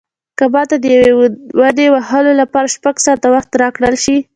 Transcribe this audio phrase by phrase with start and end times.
[0.37, 1.11] که ماته د یوې
[1.59, 4.17] ونې وهلو لپاره شپږ ساعته وخت راکړل شي.